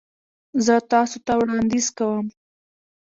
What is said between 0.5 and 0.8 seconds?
زه